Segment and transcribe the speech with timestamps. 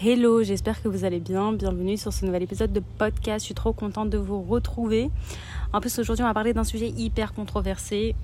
[0.00, 1.52] Hello, j'espère que vous allez bien.
[1.52, 3.40] Bienvenue sur ce nouvel épisode de podcast.
[3.40, 5.10] Je suis trop contente de vous retrouver.
[5.72, 8.14] En plus, aujourd'hui, on va parler d'un sujet hyper controversé.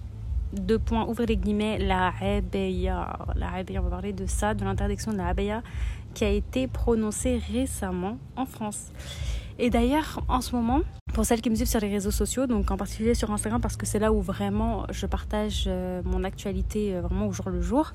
[0.52, 3.18] Deux points, ouvrez les guillemets, la abaya.
[3.34, 5.64] La abaya, on va parler de ça, de l'interdiction de la abaya
[6.14, 8.92] qui a été prononcée récemment en France.
[9.58, 10.82] Et d'ailleurs, en ce moment,
[11.12, 13.76] pour celles qui me suivent sur les réseaux sociaux, donc en particulier sur Instagram, parce
[13.76, 17.60] que c'est là où vraiment je partage euh, mon actualité euh, vraiment au jour le
[17.60, 17.94] jour,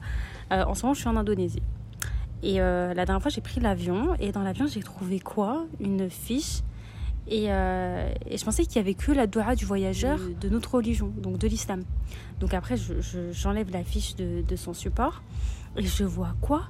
[0.51, 1.61] euh, en ce moment je suis en Indonésie.
[2.43, 5.65] Et la dernière fois j'ai pris l'avion, et dans l'avion j'ai trouvé quoi?
[5.79, 6.61] Une fiche.
[7.27, 11.11] Et, et je pensais qu'il y avait que la doua du voyageur de notre religion,
[11.17, 11.83] donc de l'islam.
[12.39, 12.75] Donc après
[13.31, 15.21] j'enlève je, la fiche de, de son support,
[15.77, 16.63] et je vois quoi?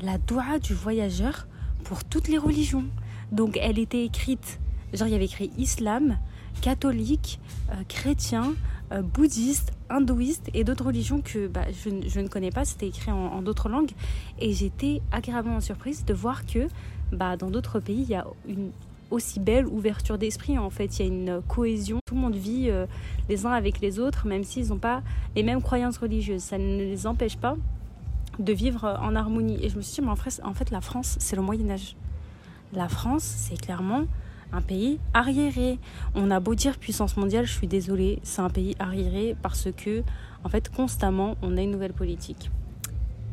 [0.00, 1.46] La doua du voyageur
[1.84, 2.84] pour toutes les religions.
[3.32, 4.60] Donc elle était écrite,
[4.94, 6.16] genre il y avait écrit islam,
[6.62, 7.40] catholique,
[7.70, 8.54] euh, chrétien,
[8.92, 13.16] euh, bouddhiste, hindouiste et d'autres religions que bah, je, ne connais pas, c'était écrit en,
[13.16, 13.92] en d'autres langues.
[14.38, 16.68] Et j'étais agréablement surprise de voir que
[17.12, 18.70] bah, dans d'autres pays, il y a une
[19.10, 20.98] aussi belle ouverture d'esprit en fait.
[20.98, 22.86] Il y a une cohésion, tout le monde vit euh,
[23.28, 25.02] les uns avec les autres, même s'ils n'ont pas
[25.34, 26.42] les mêmes croyances religieuses.
[26.42, 27.56] Ça ne les empêche pas
[28.38, 29.58] de vivre en harmonie.
[29.64, 31.96] Et je me suis dit, mais en fait, la France, c'est le Moyen Âge
[32.72, 34.04] la France, c'est clairement
[34.52, 35.78] un pays arriéré.
[36.14, 40.02] On a beau dire puissance mondiale, je suis désolée, c'est un pays arriéré parce que,
[40.44, 42.50] en fait, constamment, on a une nouvelle politique.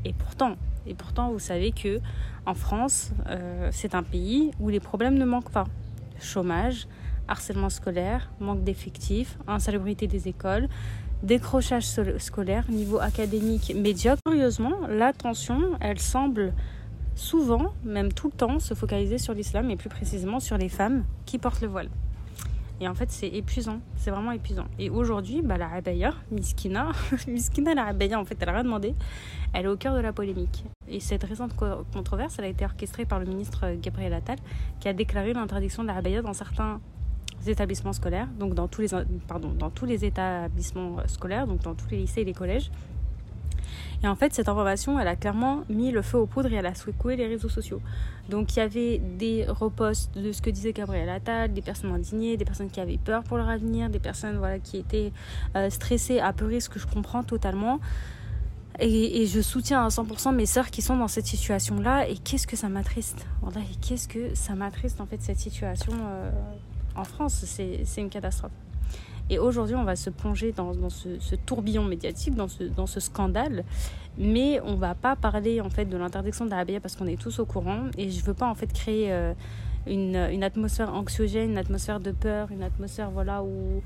[0.04, 0.56] Et pourtant,
[0.88, 2.00] et pourtant, vous savez que
[2.46, 5.66] en France, euh, c'est un pays où les problèmes ne manquent pas.
[6.20, 6.88] Chômage,
[7.28, 10.68] harcèlement scolaire, manque d'effectifs, insalubrité des écoles,
[11.24, 11.86] décrochage
[12.20, 14.22] scolaire, niveau académique médiocre.
[14.26, 16.54] Curieusement, la tension, elle semble
[17.16, 21.06] souvent, même tout le temps, se focaliser sur l'islam et plus précisément sur les femmes
[21.26, 21.90] qui portent le voile.
[22.82, 24.66] Et en fait, c'est épuisant, c'est vraiment épuisant.
[24.80, 26.92] Et aujourd'hui, bah, la Abaya, Miskina,
[27.28, 28.94] Miskina la Abaya, en fait, elle a rien demandé,
[29.54, 30.66] elle est au cœur de la polémique.
[30.90, 31.56] Et cette récente
[31.94, 34.38] controverse, elle a été orchestrée par le ministre Gabriel Attal,
[34.82, 36.82] qui a déclaré l'interdiction de la Abaya dans certains
[37.48, 38.88] établissements scolaires, donc dans tous les,
[39.28, 42.72] pardon, dans tous les établissements scolaires, donc dans tous les lycées et les collèges,
[44.04, 46.66] et en fait, cette information, elle a clairement mis le feu aux poudres et elle
[46.66, 47.82] a secoué les réseaux sociaux.
[48.30, 52.38] Donc il y avait des reposts de ce que disait Gabriel Attal, des personnes indignées,
[52.38, 55.12] des personnes qui avaient peur pour leur avenir, des personnes voilà, qui étaient
[55.56, 57.80] euh, stressées, apeurées, ce que je comprends totalement.
[58.80, 62.10] Et, je soutiens à 100% mes sœurs qui sont dans cette situation-là.
[62.10, 63.26] Et qu'est-ce que ça m'attriste?
[63.56, 66.30] Et qu'est-ce que ça m'attriste en fait cette situation euh,
[66.96, 67.46] en France?
[67.46, 68.52] C'est une catastrophe.
[69.30, 73.64] Et aujourd'hui, on va se plonger dans, ce, tourbillon médiatique, dans ce, dans ce scandale.
[74.18, 77.40] Mais on va pas parler en fait de l'interdiction de la parce qu'on est tous
[77.40, 77.86] au courant.
[77.98, 79.34] Et je veux pas en fait créer euh,
[79.88, 83.82] une, une, atmosphère anxiogène, une atmosphère de peur, une atmosphère voilà où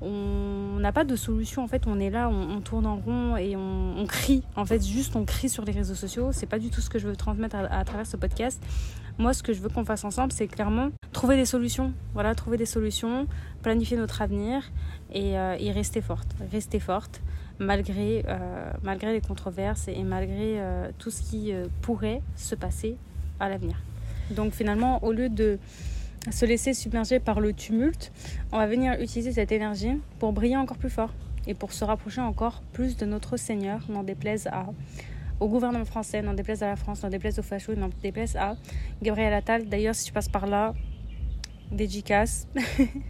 [0.00, 3.54] on n'a pas de solution en fait on est là on, tourne en rond et
[3.56, 4.42] on, crie.
[4.56, 6.30] En fait juste on crie sur les réseaux sociaux.
[6.32, 8.62] C'est pas du tout ce que je veux transmettre à, travers ce podcast.
[9.18, 11.92] Moi ce que je veux qu'on fasse ensemble c'est clairement trouver des solutions.
[12.14, 13.26] Voilà trouver des solutions
[13.62, 14.62] planifier notre avenir
[15.12, 17.20] et, euh, rester forte rester forte
[17.58, 21.52] malgré euh, malgré les controverses et, malgré euh, tout ce qui
[21.82, 22.96] pourrait se passer
[23.38, 23.76] à l'avenir.
[24.30, 25.58] Donc finalement au lieu de
[26.30, 28.12] se laisser submerger par le tumulte,
[28.52, 31.14] on va venir utiliser cette énergie pour briller encore plus fort
[31.46, 34.66] et pour se rapprocher encore plus de notre Seigneur, n'en déplaise à,
[35.40, 38.56] au gouvernement français, n'en déplaise à la France, n'en déplaise aux fachos, n'en déplaise à
[39.02, 39.68] Gabriel Attal.
[39.68, 40.74] D'ailleurs, si tu passes par là,
[41.72, 42.48] dédicace.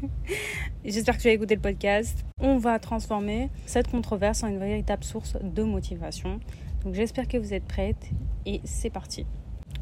[0.84, 2.24] J'espère que tu as écouté le podcast.
[2.38, 6.40] On va transformer cette controverse en une véritable source de motivation.
[6.84, 8.10] Donc j'espère que vous êtes prêtes
[8.46, 9.26] et c'est parti.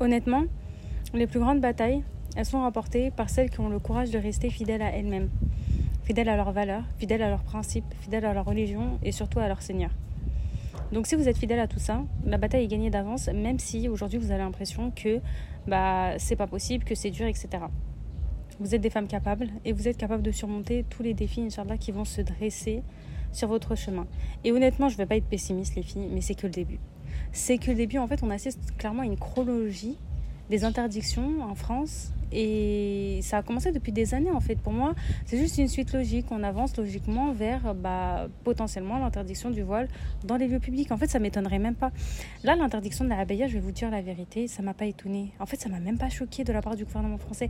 [0.00, 0.44] Honnêtement,
[1.14, 2.02] les plus grandes batailles,
[2.38, 5.28] elles sont remportées par celles qui ont le courage de rester fidèles à elles-mêmes,
[6.04, 9.48] fidèles à leurs valeurs, fidèles à leurs principes, fidèles à leur religion et surtout à
[9.48, 9.90] leur Seigneur.
[10.92, 13.88] Donc si vous êtes fidèle à tout ça, la bataille est gagnée d'avance, même si
[13.88, 15.18] aujourd'hui vous avez l'impression que
[15.66, 17.48] bah, c'est pas possible, que c'est dur, etc.
[18.60, 21.76] Vous êtes des femmes capables et vous êtes capables de surmonter tous les défis, Inch'Allah,
[21.76, 22.84] qui vont se dresser
[23.32, 24.06] sur votre chemin.
[24.44, 26.78] Et honnêtement, je ne vais pas être pessimiste, les filles, mais c'est que le début.
[27.32, 29.96] C'est que le début, en fait, on assiste clairement à une chronologie
[30.50, 34.56] des interdictions en France et ça a commencé depuis des années en fait.
[34.56, 34.94] Pour moi,
[35.26, 36.26] c'est juste une suite logique.
[36.30, 39.88] On avance logiquement vers bah, potentiellement l'interdiction du voile
[40.24, 40.92] dans les lieux publics.
[40.92, 41.90] En fait, ça m'étonnerait même pas.
[42.44, 45.32] Là, l'interdiction de la abaya, je vais vous dire la vérité, ça m'a pas étonné.
[45.40, 47.48] En fait, ça m'a même pas choqué de la part du gouvernement français.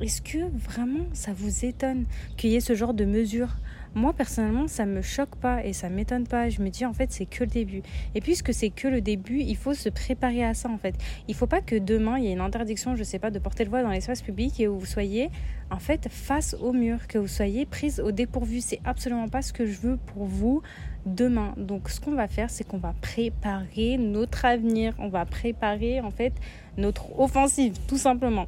[0.00, 2.06] Est-ce que vraiment ça vous étonne
[2.36, 3.56] qu'il y ait ce genre de mesures
[3.94, 7.10] moi personnellement ça me choque pas et ça m'étonne pas je me dis en fait
[7.12, 7.82] c'est que le début
[8.14, 10.94] et puisque c'est que le début il faut se préparer à ça en fait
[11.28, 13.64] il faut pas que demain il y ait une interdiction je sais pas de porter
[13.64, 15.30] le voile dans l'espace public et où vous soyez
[15.70, 19.52] en fait face au mur que vous soyez prise au dépourvu c'est absolument pas ce
[19.52, 20.62] que je veux pour vous
[21.06, 21.54] demain.
[21.56, 24.94] Donc ce qu'on va faire, c'est qu'on va préparer notre avenir.
[24.98, 26.32] On va préparer en fait
[26.76, 28.46] notre offensive, tout simplement.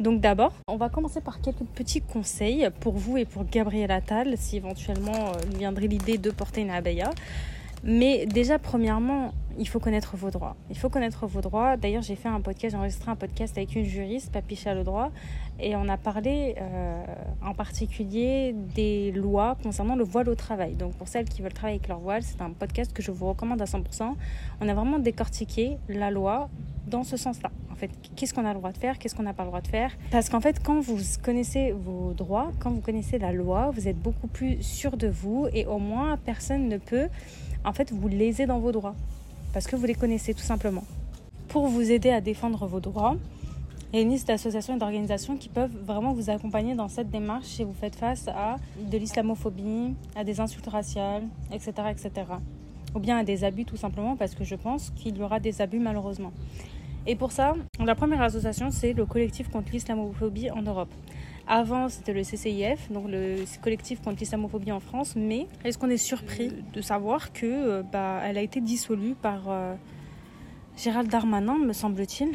[0.00, 4.34] Donc d'abord, on va commencer par quelques petits conseils pour vous et pour Gabriel Attal,
[4.36, 7.10] si éventuellement il viendrait l'idée de porter une abaya.
[7.84, 10.56] Mais déjà, premièrement, il faut connaître vos droits.
[10.70, 11.76] Il faut connaître vos droits.
[11.76, 15.10] D'ailleurs, j'ai fait un podcast, j'ai enregistré un podcast avec une juriste, Papicha le droit,
[15.58, 17.04] et on a parlé euh,
[17.44, 20.74] en particulier des lois concernant le voile au travail.
[20.74, 23.28] Donc, pour celles qui veulent travailler avec leur voile, c'est un podcast que je vous
[23.28, 24.14] recommande à 100%.
[24.60, 26.48] On a vraiment décortiqué la loi
[26.86, 27.50] dans ce sens-là.
[27.70, 29.60] En fait, qu'est-ce qu'on a le droit de faire, qu'est-ce qu'on n'a pas le droit
[29.60, 29.92] de faire?
[30.10, 33.98] Parce qu'en fait, quand vous connaissez vos droits, quand vous connaissez la loi, vous êtes
[33.98, 37.08] beaucoup plus sûr de vous et au moins personne ne peut
[37.64, 38.94] en fait, vous lésez dans vos droits.
[39.52, 40.84] Parce que vous les connaissez tout simplement.
[41.48, 43.16] Pour vous aider à défendre vos droits,
[43.92, 47.10] il y a une liste d'associations et d'organisations qui peuvent vraiment vous accompagner dans cette
[47.10, 52.10] démarche si vous faites face à de l'islamophobie, à des insultes raciales, etc., etc.
[52.94, 55.60] Ou bien à des abus tout simplement parce que je pense qu'il y aura des
[55.60, 56.32] abus malheureusement.
[57.06, 57.54] Et pour ça,
[57.84, 60.92] la première association, c'est le collectif contre l'islamophobie en Europe.
[61.54, 65.16] Avant, c'était le CCIF, donc le collectif contre l'islamophobie en France.
[65.16, 69.50] Mais est-ce qu'on est surpris de savoir que euh, bah, elle a été dissolue par
[69.50, 69.74] euh,
[70.78, 72.30] Gérald Darmanin, me semble-t-il.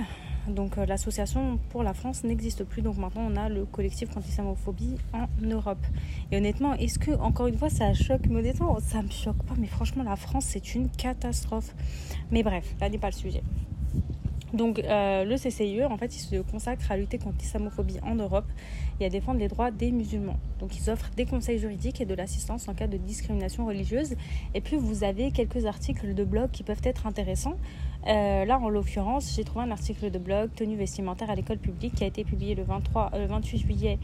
[0.53, 2.83] Donc euh, l'association pour la France n'existe plus.
[2.83, 5.83] Donc maintenant, on a le collectif contre l'islamophobie en Europe.
[6.31, 8.27] Et honnêtement, est-ce que, encore une fois, ça choque?
[8.29, 9.55] Mais honnêtement, ça me choque pas.
[9.57, 11.73] Mais franchement, la France, c'est une catastrophe.
[12.29, 13.41] Mais bref, là n'est pas le sujet.
[14.53, 18.45] Donc euh, le CCIE, en fait, il se consacre à lutter contre l'islamophobie en Europe
[18.99, 20.37] et à défendre les droits des musulmans.
[20.59, 24.15] Donc ils offrent des conseils juridiques et de l'assistance en cas de discrimination religieuse.
[24.53, 27.57] Et puis vous avez quelques articles de blog qui peuvent être intéressants.
[28.07, 31.95] Euh, là, en l'occurrence, j'ai trouvé un article de blog tenue vestimentaire à l'école publique
[31.95, 33.99] qui a été publié le, 23, le 28 juillet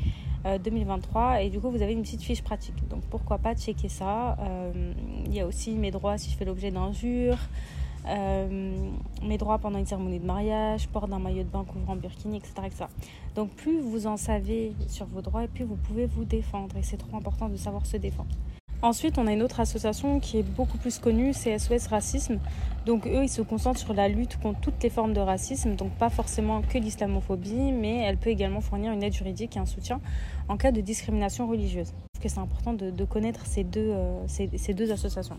[0.62, 4.38] 2023 et du coup vous avez une petite fiche pratique donc pourquoi pas checker ça?
[5.26, 7.38] Il y a aussi mes droits si je fais l'objet d'injures
[8.08, 8.92] euh,
[9.22, 12.54] mes droits pendant une cérémonie de mariage, port d'un maillot de bain couvrant burkini, etc..
[13.36, 16.76] Donc plus vous en savez sur vos droits, et plus vous pouvez vous défendre.
[16.78, 18.36] Et c'est trop important de savoir se défendre.
[18.82, 22.40] Ensuite, on a une autre association qui est beaucoup plus connue, c'est SOS Racisme.
[22.86, 25.92] Donc eux, ils se concentrent sur la lutte contre toutes les formes de racisme, donc
[25.92, 30.02] pas forcément que l'islamophobie, mais elle peut également fournir une aide juridique et un soutien
[30.50, 34.92] en cas de discrimination religieuse que c'est important de, connaître ces deux, euh, ces, deux
[34.92, 35.38] associations.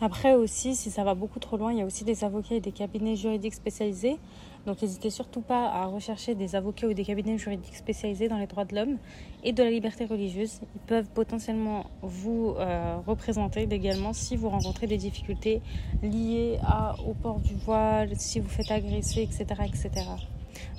[0.00, 2.60] Après aussi, si ça va beaucoup trop loin, il y a aussi des avocats et
[2.60, 4.16] des cabinets juridiques spécialisés.
[4.64, 8.46] Donc n'hésitez surtout pas à rechercher des avocats ou des cabinets juridiques spécialisés dans les
[8.46, 8.98] droits de l'homme
[9.42, 10.60] et de la liberté religieuse.
[10.76, 15.60] Ils peuvent potentiellement vous euh, représenter légalement si vous rencontrez des difficultés
[16.02, 16.58] liées
[17.04, 19.44] au port du voile, si vous faites agresser, etc.
[19.66, 19.90] etc.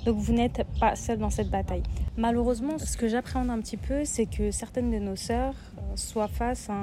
[0.04, 1.82] Donc vous n'êtes pas seul dans cette bataille.
[2.16, 6.28] Malheureusement, ce que j'appréhende un petit peu, c'est que certaines de nos sœurs euh, soient
[6.28, 6.74] face à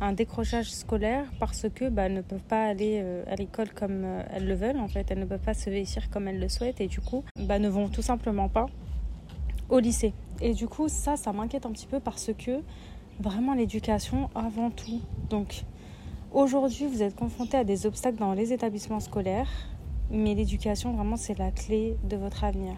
[0.00, 4.22] un, décrochage scolaire parce que bah, ne peuvent pas aller euh, à l'école comme euh,
[4.34, 4.78] elles le veulent.
[4.78, 7.24] En fait, elles ne peuvent pas se vêtir comme elles le souhaitent et du coup,
[7.36, 8.66] bah, ne vont tout simplement pas
[9.70, 10.12] au lycée.
[10.42, 12.60] Et du coup, ça, ça m'inquiète un petit peu parce que
[13.20, 15.00] vraiment l'éducation avant tout.
[15.30, 15.62] Donc
[16.32, 19.48] aujourd'hui, vous êtes confronté à des obstacles dans les établissements scolaires
[20.10, 22.74] mais l'éducation, vraiment, c'est la clé de votre avenir.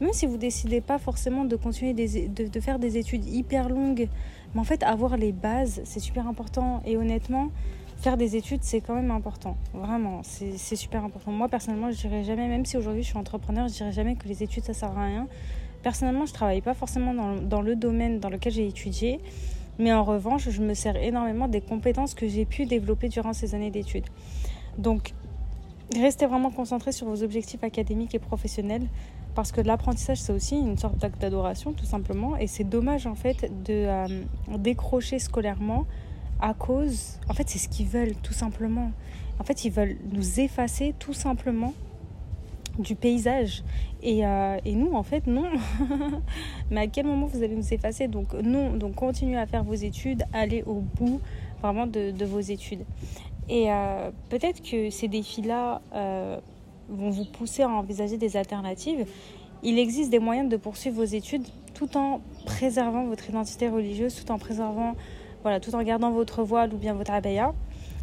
[0.00, 4.08] Même si vous décidez pas forcément de continuer de, faire des études hyper longues,
[4.54, 6.80] mais en fait, avoir les bases, c'est super important.
[6.86, 7.50] Et honnêtement,
[7.98, 9.58] faire des études, c'est quand même important.
[9.74, 11.32] Vraiment, c'est super important.
[11.32, 14.26] Moi, personnellement, je dirais jamais, même si aujourd'hui je suis entrepreneur, je dirais jamais que
[14.26, 15.28] les études, ça sert à rien.
[15.82, 19.20] Personnellement, je travaille pas forcément dans, dans le domaine dans lequel j'ai étudié.
[19.78, 23.54] Mais en revanche, je me sers énormément des compétences que j'ai pu développer durant ces
[23.54, 24.06] années d'études.
[24.78, 25.12] Donc,
[25.96, 28.86] Restez vraiment concentré sur vos objectifs académiques et professionnels
[29.34, 33.16] parce que l'apprentissage c'est aussi une sorte d'acte d'adoration tout simplement et c'est dommage en
[33.16, 34.06] fait de euh,
[34.58, 35.86] décrocher scolairement
[36.40, 38.92] à cause en fait c'est ce qu'ils veulent tout simplement.
[39.40, 41.74] En fait ils veulent nous effacer tout simplement
[42.78, 43.64] du paysage.
[44.02, 45.50] Et, euh, et nous en fait non.
[46.70, 48.06] Mais à quel moment vous allez nous effacer?
[48.06, 48.74] Donc non.
[48.76, 51.20] Donc continuez à faire vos études allez au bout
[51.60, 52.84] vraiment de, de vos études
[53.48, 56.38] et euh, peut-être que ces défis-là euh,
[56.88, 59.06] vont vous pousser à envisager des alternatives.
[59.62, 64.30] Il existe des moyens de poursuivre vos études tout en préservant votre identité religieuse, tout
[64.32, 64.94] en préservant,
[65.42, 67.54] voilà, tout en gardant votre voile ou bien votre abaya.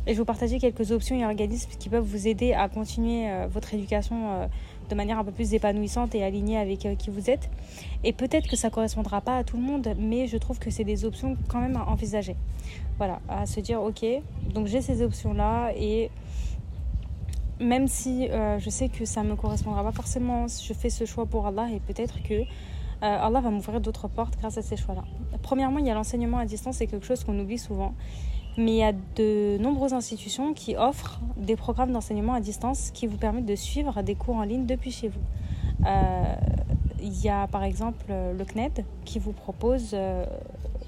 [0.06, 3.30] Et je vais vous partager quelques options et organismes qui peuvent vous aider à continuer
[3.30, 4.50] euh, votre éducation
[4.90, 7.50] de manière un peu plus épanouissante et alignée avec euh, qui vous êtes.
[8.04, 10.84] Et peut-être que ça correspondra pas à tout le monde, mais je trouve que c'est
[10.84, 12.36] des options quand même à envisager.
[12.98, 14.06] Voilà, à se dire ok,
[14.54, 16.10] donc j'ai ces options-là et
[17.60, 21.26] même si euh, je sais que ça me correspondra pas forcément, je fais ce choix
[21.26, 22.46] pour Allah et peut-être que euh,
[23.02, 25.04] Allah va m'ouvrir d'autres portes grâce à ces choix-là.
[25.44, 27.94] Premièrement, il y a l'enseignement à distance, c'est quelque chose qu'on oublie souvent.
[28.58, 33.06] Mais il y a de nombreuses institutions qui offrent des programmes d'enseignement à distance qui
[33.06, 35.22] vous permettent de suivre des cours en ligne depuis chez vous.
[35.86, 36.36] Euh,
[37.00, 40.26] il y a par exemple le CNED qui vous propose, euh,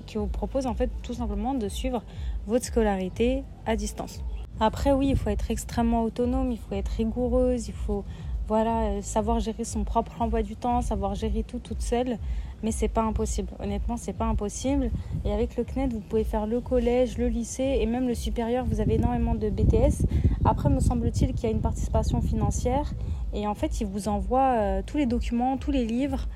[0.07, 2.03] qui vous propose en fait tout simplement de suivre
[2.47, 4.23] votre scolarité à distance.
[4.59, 8.03] Après oui, il faut être extrêmement autonome, il faut être rigoureuse, il faut
[8.47, 12.17] voilà, euh, savoir gérer son propre emploi du temps, savoir gérer tout toute seule
[12.63, 13.49] mais c'est pas impossible.
[13.59, 14.91] Honnêtement, c'est pas impossible.
[15.25, 18.65] Et avec le CNED, vous pouvez faire le collège, le lycée et même le supérieur.
[18.65, 20.05] Vous avez énormément de BTS.
[20.45, 22.93] Après, me semble-t-il qu'il y a une participation financière
[23.33, 26.27] et en fait, ils vous envoient euh, tous les documents, tous les livres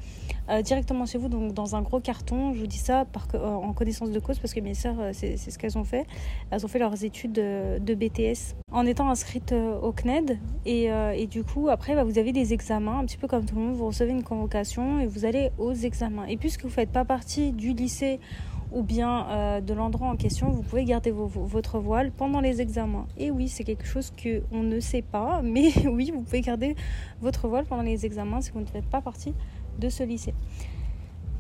[0.49, 2.53] euh, directement chez vous, donc dans un gros carton.
[2.53, 5.57] Je vous dis ça euh, en connaissance de cause parce que mes sœurs, c'est ce
[5.57, 6.05] qu'elles ont fait.
[6.51, 10.39] Elles ont fait leurs études de, BTS en étant inscrites au CNED.
[10.65, 13.61] Et, du coup, après, bah, vous avez des examens, un petit peu comme tout le
[13.61, 13.75] monde.
[13.75, 16.25] Vous recevez une convocation et vous allez aux examens.
[16.25, 18.19] Et puisque vous ne faites pas partie du lycée
[18.73, 23.05] ou bien euh, de l'endroit en question, vous pouvez garder votre voile pendant les examens.
[23.17, 26.75] Et oui, c'est quelque chose qu'on ne sait pas, mais oui, vous pouvez garder
[27.21, 29.33] votre voile pendant les examens si vous ne faites pas partie
[29.79, 30.33] de ce lycée.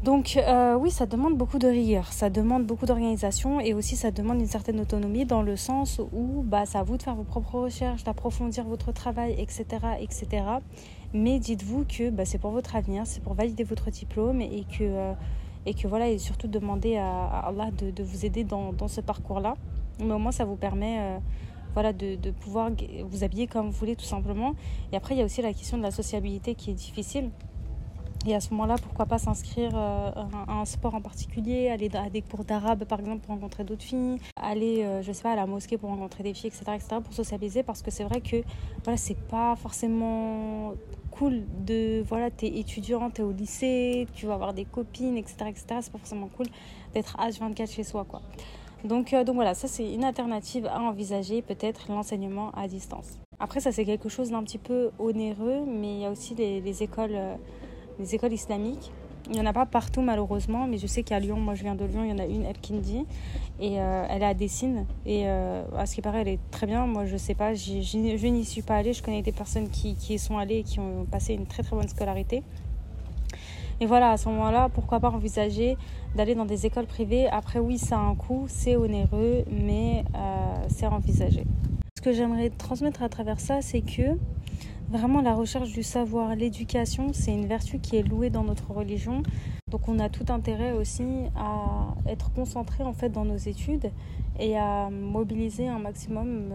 [0.03, 4.11] Donc euh, oui, ça demande beaucoup de rigueur, ça demande beaucoup d'organisation et aussi ça
[4.11, 7.23] demande une certaine autonomie dans le sens où bah, c'est à vous de faire vos
[7.23, 9.65] propres recherches, d'approfondir votre travail, etc.
[10.01, 10.27] etc.
[11.13, 14.83] Mais dites-vous que bah, c'est pour votre avenir, c'est pour valider votre diplôme et que...
[14.83, 15.13] Euh,
[15.85, 19.55] voilà, et surtout demander à, Allah de, vous aider dans, ce parcours-là.
[19.99, 21.17] Mais au moins, ça vous permet euh,
[21.73, 22.69] voilà, de, pouvoir
[23.05, 24.55] vous habiller comme vous voulez, tout simplement.
[24.91, 27.29] Et après, il y a aussi la question de la sociabilité qui est difficile.
[28.25, 30.11] Et à ce moment-là, pourquoi pas s'inscrire euh,
[30.47, 33.83] à un sport en particulier, aller à des cours d'arabe par exemple pour rencontrer d'autres
[33.83, 36.95] filles, aller, euh, je sais pas, à la mosquée pour rencontrer des filles, etc., etc.,
[37.03, 38.37] pour socialiser parce que c'est vrai que
[38.85, 40.73] voilà, c'est pas forcément
[41.11, 45.63] cool de voilà t'es étudiant t'es au lycée tu vas avoir des copines etc etc
[45.81, 46.47] c'est pas forcément cool
[46.95, 48.23] d'être H24 chez soi quoi
[48.83, 53.59] donc euh, donc voilà ça c'est une alternative à envisager peut-être l'enseignement à distance après
[53.59, 56.81] ça c'est quelque chose d'un petit peu onéreux mais il y a aussi les, les
[56.81, 57.15] écoles
[58.03, 58.91] les écoles islamiques
[59.27, 61.75] il n'y en a pas partout malheureusement, mais je sais qu'à Lyon, moi je viens
[61.75, 63.05] de Lyon, il y en a une, El Kindi,
[63.59, 64.85] et euh, elle est à Dessine.
[65.05, 66.85] Et euh, à ce qui paraît, elle est très bien.
[66.85, 68.93] Moi je sais pas, je n'y suis pas allée.
[68.93, 71.75] Je connais des personnes qui, y sont allées et qui ont passé une très très
[71.75, 72.43] bonne scolarité.
[73.79, 75.77] Et voilà, à ce moment-là, pourquoi pas envisager
[76.15, 77.27] d'aller dans des écoles privées?
[77.27, 81.45] Après, oui, ça a un coût, c'est onéreux, mais euh, c'est envisagé.
[81.97, 84.17] Ce que j'aimerais transmettre à travers ça, c'est que
[84.93, 89.23] Vraiment, la recherche du savoir, l'éducation, c'est une vertu qui est louée dans notre religion.
[89.71, 91.03] Donc, on a tout intérêt aussi
[91.35, 93.89] à être concentré en fait dans nos études
[94.39, 96.51] et à mobiliser un maximum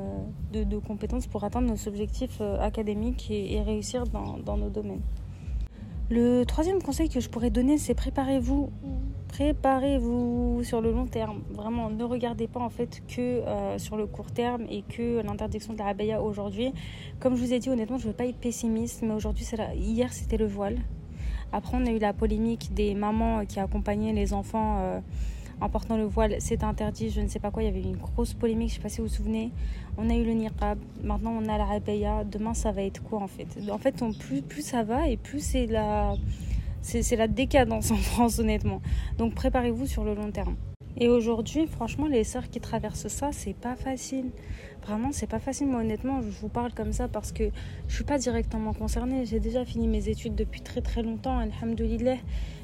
[0.55, 5.03] euh, de, compétences pour atteindre nos objectifs euh, académiques et, réussir dans nos domaines.
[6.11, 8.71] Le troisième conseil que je pourrais donner, c'est préparez-vous.
[9.29, 11.43] Préparez-vous sur le long terme.
[11.51, 15.75] Vraiment, ne regardez pas en fait que euh, sur le court terme et que l'interdiction
[15.75, 16.73] de la abaya aujourd'hui.
[17.21, 19.47] Comme je vous ai dit, honnêtement, je ne veux pas être pessimiste, mais aujourd'hui,
[19.77, 20.79] hier, c'était le voile.
[21.53, 24.79] Après, on a eu la polémique des mamans qui accompagnaient les enfants.
[24.81, 25.01] Euh,
[25.61, 27.63] en portant le voile, c'est interdit, je ne sais pas quoi.
[27.63, 29.51] Il y avait une grosse polémique, je ne sais pas si vous vous souvenez.
[29.97, 32.25] On a eu le niqab, maintenant on a la rabaya.
[32.25, 33.49] Demain, ça va être quoi en fait?
[33.71, 36.15] En fait, plus, plus ça va et plus c'est la,
[36.83, 38.81] c'est la décadence en France, honnêtement.
[39.19, 40.57] Donc préparez-vous sur le long terme.
[41.01, 44.31] Et aujourd'hui, franchement, les sœurs qui traversent ça, c'est pas facile.
[44.83, 45.69] Vraiment, c'est pas facile.
[45.69, 47.51] Moi, honnêtement, je vous parle comme ça parce que
[47.87, 49.25] je suis pas directement concernée.
[49.25, 52.17] J'ai déjà fini mes études depuis très très longtemps, alhamdoulilah.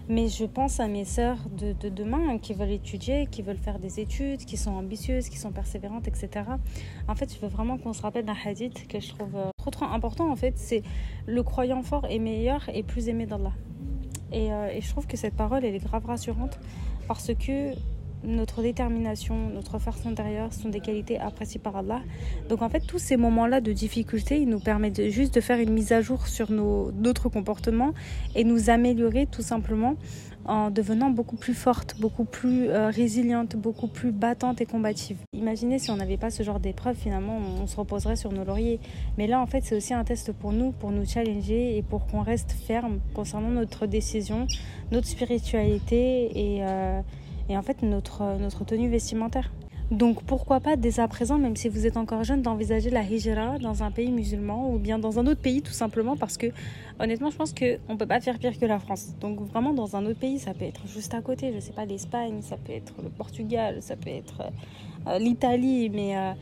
[0.08, 3.78] Mais je pense à mes sœurs de, de, demain qui veulent étudier, qui veulent faire
[3.78, 6.28] des études, qui sont ambitieuses, qui sont persévérantes, etc.
[7.06, 9.70] En fait, je veux vraiment qu'on se rappelle d'un hadith que je trouve euh, trop
[9.70, 10.30] trop important.
[10.30, 10.82] En fait, c'est
[11.26, 13.52] le croyant fort est meilleur et plus aimé d'Allah.
[14.32, 16.58] Et, euh, et je trouve que cette parole, elle est grave rassurante
[17.06, 17.72] parce que
[18.24, 22.00] notre détermination, notre force intérieure sont des qualités appréciées par Allah.
[22.48, 25.72] Donc en fait, tous ces moments-là de difficulté, ils nous permettent juste de faire une
[25.72, 27.92] mise à jour sur nos, notre comportement
[28.34, 29.96] et nous améliorer tout simplement
[30.46, 35.16] en devenant beaucoup plus forte, beaucoup plus euh, résiliente, beaucoup plus battante et combative.
[35.32, 38.78] Imaginez si on n'avait pas ce genre d'épreuve, finalement, on, se reposerait sur nos lauriers.
[39.16, 42.06] Mais là, en fait, c'est aussi un test pour nous, pour nous challenger et pour
[42.06, 44.46] qu'on reste ferme concernant notre décision,
[44.92, 46.64] notre spiritualité et...
[46.64, 47.00] Euh,
[47.48, 49.50] et en fait notre, notre tenue vestimentaire.
[49.90, 53.58] Donc pourquoi pas dès à présent, même si vous êtes encore jeune, d'envisager la hijra
[53.58, 56.46] dans un pays musulman ou bien dans un autre pays tout simplement parce que
[56.98, 59.14] honnêtement je pense qu'on ne peut pas faire pire que la France.
[59.20, 61.84] Donc vraiment dans un autre pays, ça peut être juste à côté, je sais pas
[61.84, 64.42] l'Espagne, ça peut être le Portugal, ça peut être
[65.06, 66.16] euh, l'Italie, mais...
[66.16, 66.32] Euh,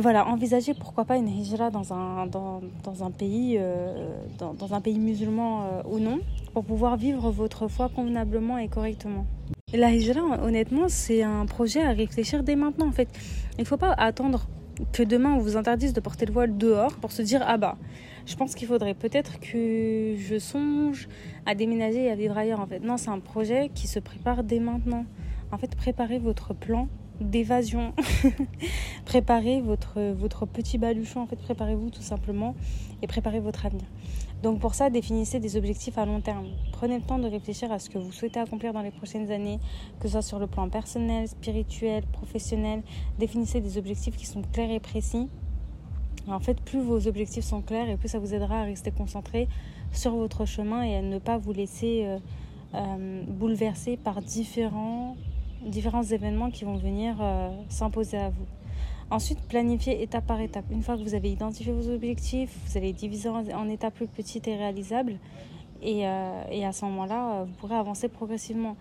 [0.00, 5.98] voilà, envisager pourquoi pas une hijra dans un, pays, euh, dans, un pays musulman ou
[5.98, 6.20] non,
[6.52, 9.24] pour pouvoir vivre votre foi convenablement et correctement.
[9.74, 12.88] La hijra, honnêtement, c'est un projet à réfléchir dès maintenant.
[12.88, 13.10] En fait,
[13.58, 14.48] il ne faut pas attendre
[14.94, 17.76] que demain on vous interdise de porter le voile dehors pour se dire ah bah
[18.26, 21.08] je pense qu'il faudrait peut-être que je songe
[21.44, 22.78] à déménager et à vivre ailleurs en fait.
[22.78, 25.04] Non, c'est un projet qui se prépare dès maintenant.
[25.52, 26.88] En fait, préparez votre plan
[27.20, 27.92] d'évasion.
[29.04, 32.54] préparez votre, votre petit baluchon, en fait, préparez-vous tout simplement
[33.02, 33.84] et préparez votre avenir.
[34.42, 36.46] Donc pour ça, définissez des objectifs à long terme.
[36.72, 39.58] Prenez le temps de réfléchir à ce que vous souhaitez accomplir dans les prochaines années,
[39.98, 42.82] que ce soit sur le plan personnel, spirituel, professionnel.
[43.18, 45.28] Définissez des objectifs qui sont clairs et précis.
[46.28, 49.48] En fait, plus vos objectifs sont clairs et plus ça vous aidera à rester concentré
[49.92, 52.18] sur votre chemin et à ne pas vous laisser euh,
[52.74, 55.16] euh, bouleverser par différents
[56.10, 58.57] événements qui vont venir euh, s'imposer à vous.
[59.10, 60.66] Ensuite, planifiez étape par étape.
[60.70, 64.46] Une fois que vous avez identifié vos objectifs, vous allez diviser en, étapes plus petites
[64.48, 65.18] et réalisables.
[65.80, 68.76] Et, euh, à ce moment-là, vous pourrez avancer progressivement.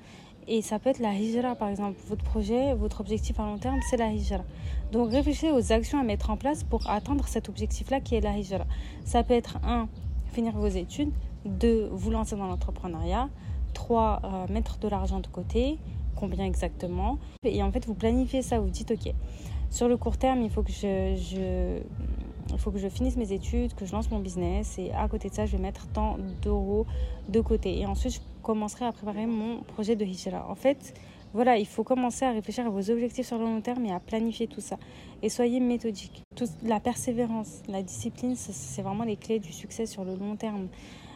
[0.50, 1.98] Et ça peut être la hijra, par exemple.
[2.08, 4.44] Votre projet, votre objectif à long terme, c'est la hijra.
[4.92, 8.38] Donc réfléchissez aux actions à mettre en place pour atteindre cet objectif-là qui est la
[8.38, 8.66] hijra.
[9.04, 9.88] Ça peut être un,
[10.32, 11.12] finir vos études.
[11.46, 13.30] Deux, vous lancer dans l'entrepreneuriat.
[13.74, 15.78] Trois, euh, mettre de l'argent de côté
[16.16, 17.20] combien exactement?
[17.44, 19.14] Et en fait, vous planifiez ça, vous dites, ok,
[19.70, 21.80] sur le court terme, il faut que je,
[22.52, 25.30] il faut que je finisse mes études, que je lance mon business et à côté
[25.30, 26.86] de ça, je vais mettre tant d'euros
[27.30, 27.80] de côté.
[27.80, 30.50] Et ensuite, je commencerai à préparer mon projet de hijra.
[30.50, 30.94] En fait,
[31.34, 34.00] voilà, il faut commencer à réfléchir à vos objectifs sur le long terme et à
[34.00, 34.78] planifier tout ça.
[35.22, 36.24] Et soyez méthodique.
[36.64, 40.68] la persévérance, la discipline, c'est vraiment les clés du succès sur le long terme.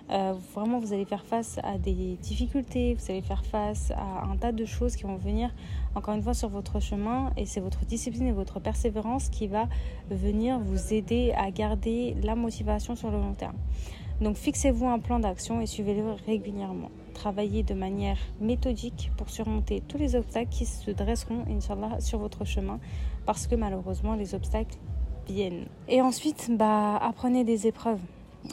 [0.10, 4.36] Euh, vraiment, vous allez faire face à des difficultés, vous allez faire face à un
[4.36, 5.54] tas de choses qui vont venir,
[5.96, 7.32] encore une fois, sur votre chemin.
[7.38, 9.68] Et c'est votre discipline et votre persévérance qui va
[10.10, 13.58] venir vous aider à garder la motivation sur le long terme.
[14.22, 16.92] Donc, fixez-vous un plan d'action et suivez-le régulièrement.
[17.16, 21.46] Travaillez de manière méthodique pour surmonter tous les obstacles qui se dresseront,
[22.00, 22.80] sur votre chemin,
[23.26, 24.78] parce que malheureusement, les obstacles
[25.28, 25.66] viennent.
[25.88, 28.00] Et ensuite, bah, apprenez des épreuves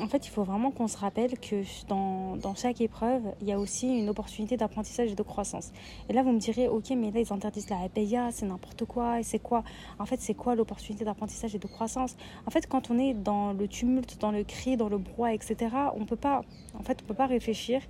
[0.00, 3.52] en fait, il faut vraiment qu'on se rappelle que dans, dans, chaque épreuve, il y
[3.52, 5.72] a aussi une opportunité d'apprentissage et de croissance.
[6.08, 9.20] Et là, vous me direz, ok, mais là, ils interdisent la RPIA, c'est n'importe quoi,
[9.20, 9.64] et c'est quoi?
[9.98, 12.16] En fait, c'est quoi l'opportunité d'apprentissage et de croissance?
[12.46, 15.56] En fait, quand on est dans le tumulte, dans le cri, dans le brouhaha, etc.,
[15.96, 16.42] on peut pas,
[16.78, 17.80] en fait, on peut pas réfléchir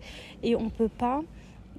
[0.43, 1.23] et on peut pas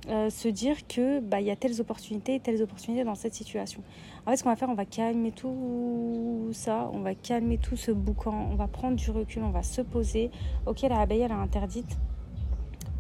[0.07, 3.83] euh, se dire que bah il y a telles opportunités, telles opportunités dans cette situation.
[4.25, 7.75] En fait, ce qu'on va faire, on va calmer tout ça, on va calmer tout
[7.75, 10.31] ce boucan, on va prendre du recul, on va se poser.
[10.65, 11.97] Ok, la abeille elle est interdite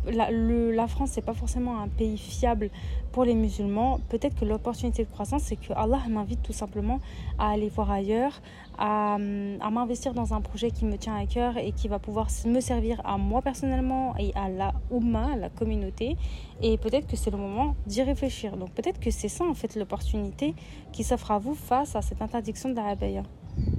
[0.05, 2.69] la, France, c'est pas forcément un pays fiable
[3.11, 3.99] pour les musulmans.
[4.09, 6.99] Peut-être que l'opportunité de croissance, c'est que Allah m'invite tout simplement
[7.37, 8.41] à aller voir ailleurs,
[8.77, 12.27] à, à m'investir dans un projet qui me tient à cœur et qui va pouvoir
[12.45, 16.15] me servir à moi personnellement et à la Oumma, à la communauté.
[16.61, 18.57] Et peut-être que c'est le moment d'y réfléchir.
[18.57, 20.53] Donc peut-être que c'est ça en fait l'opportunité
[20.91, 22.95] qui s'offre à vous face à cette interdiction de la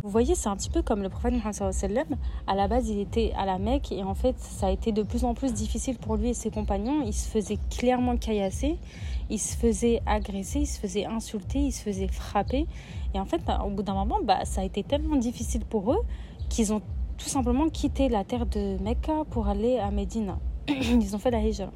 [0.02, 2.06] vous voyez, c'est un petit peu comme le prophète Mohammed
[2.46, 5.02] À la base, il était à la Mecque et en fait, ça a été de
[5.02, 7.02] plus en plus difficile pour lui et ses compagnons.
[7.04, 8.78] Il se faisait clairement caillasser,
[9.30, 12.66] il se faisait agresser, il se faisait insulter, il se faisait frapper.
[13.14, 15.92] Et en fait, bah, au bout d'un moment, bah, ça a été tellement difficile pour
[15.92, 16.00] eux
[16.48, 16.83] qu'ils ont
[17.16, 20.37] tout simplement quitté la terre de Mecca pour aller à Médine.
[20.68, 21.70] Ils ont fait la hijra.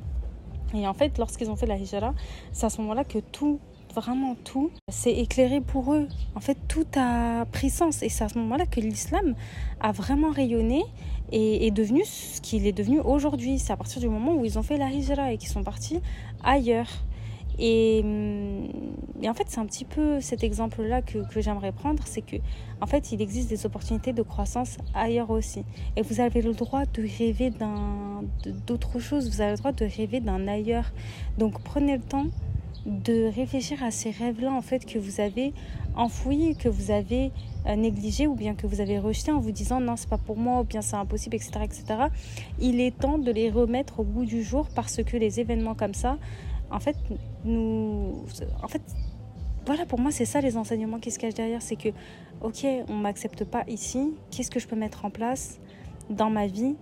[0.74, 2.14] Et en fait, lorsqu'ils ont fait la hijra,
[2.52, 3.60] c'est à ce moment-là que tout
[3.94, 6.08] vraiment tout s'est éclairé pour eux.
[6.34, 8.02] En fait, tout a pris sens.
[8.02, 9.34] Et c'est à ce moment-là que l'islam
[9.80, 10.82] a vraiment rayonné
[11.32, 13.58] et est devenu ce qu'il est devenu aujourd'hui.
[13.58, 16.00] C'est à partir du moment où ils ont fait la hijra et qu'ils sont partis
[16.42, 16.90] ailleurs.
[17.58, 18.68] Et, hum,
[19.24, 22.36] en fait, c'est un petit peu cet exemple-là que, que j'aimerais prendre, c'est que
[22.80, 25.64] en fait, il existe des opportunités de croissance ailleurs aussi.
[25.96, 28.22] Et vous avez le droit de rêver d'un
[28.66, 30.92] d'autre chose, vous avez le droit de rêver d'un ailleurs.
[31.38, 32.26] Donc prenez le temps
[32.86, 35.52] de réfléchir à ces rêves-là en fait que vous avez
[35.96, 37.32] enfouis, que vous avez
[37.66, 40.36] euh, négligés ou bien que vous avez rejetés en vous disant non c'est pas pour
[40.36, 41.84] moi ou bien c'est impossible etc etc.
[42.60, 45.94] Il est temps de les remettre au goût du jour parce que les événements comme
[45.94, 46.18] ça
[46.70, 46.96] en fait
[47.44, 48.24] nous
[48.62, 48.82] en fait
[49.64, 51.88] voilà pour moi c'est ça les enseignements qui se cachent derrière c'est que
[52.42, 55.58] ok on m'accepte pas ici qu'est-ce que je peux mettre en place
[56.10, 56.76] dans ma vie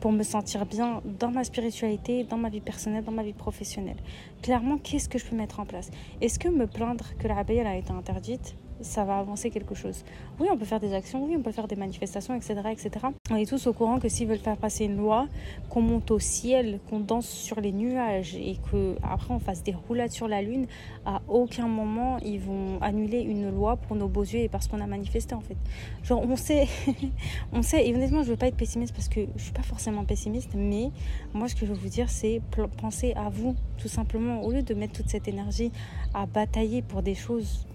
[0.00, 3.98] pour me sentir bien dans ma spiritualité, dans ma vie personnelle, dans ma vie professionnelle.
[4.42, 5.90] Clairement, qu'est-ce que je peux mettre en place?
[6.20, 8.54] Est-ce que me plaindre que la rabaille a été interdite?
[8.80, 10.04] Ça va avancer quelque chose.
[10.40, 12.60] Oui, on peut faire des actions, oui, on peut faire des manifestations, etc.
[12.70, 12.90] etc.
[13.30, 15.26] On est tous au courant que s'ils veulent faire passer une loi,
[15.68, 20.10] qu'on monte au ciel, qu'on danse sur les nuages et qu'après on fasse des roulades
[20.10, 20.66] sur la lune,
[21.04, 24.80] à aucun moment ils vont annuler une loi pour nos beaux yeux et parce qu'on
[24.80, 25.56] a manifesté en fait.
[26.02, 26.68] Genre on sait,
[27.52, 30.04] on sait, et honnêtement je veux pas être pessimiste parce que je suis pas forcément
[30.04, 30.90] pessimiste, mais
[31.34, 32.40] moi ce que je veux vous dire c'est
[32.80, 35.72] penser à vous tout simplement au lieu de mettre toute cette énergie
[36.14, 37.67] à batailler pour des choses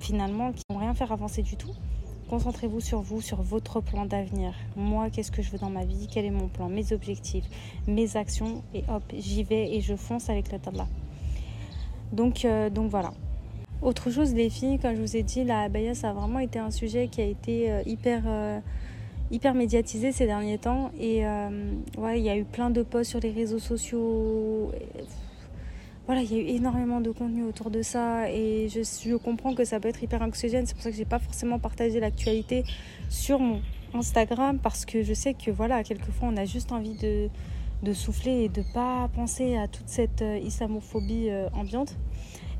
[0.00, 1.72] finalement qui vont rien faire avancer du tout.
[2.28, 4.52] Concentrez-vous sur vous, sur votre plan d'avenir.
[4.76, 6.08] Moi, qu'est-ce que je veux dans ma vie?
[6.12, 6.68] Quel est mon plan?
[6.68, 7.46] Mes objectifs,
[7.86, 10.86] mes actions Et hop, j'y vais et je fonce avec le d'Allah.
[12.12, 13.12] Donc, euh, donc voilà.
[13.80, 16.58] Autre chose, les filles, comme je vous ai dit, la abaya, ça a vraiment été
[16.58, 18.60] un sujet qui a été euh, hyper, euh,
[19.30, 20.90] hyper médiatisé ces derniers temps.
[21.00, 21.24] Et
[21.96, 24.70] ouais, il y a eu plein de posts sur les réseaux sociaux
[26.08, 29.66] voilà, il y a eu énormément de contenu autour de ça et je, comprends que
[29.66, 30.64] ça peut être hyper anxiogène.
[30.64, 32.64] C'est pour ça que j'ai pas forcément partagé l'actualité
[33.10, 33.60] sur mon
[33.92, 37.28] Instagram parce que je sais que voilà, quelquefois on a juste envie de,
[37.82, 41.94] de souffler et de pas penser à toute cette euh, islamophobie euh, ambiante.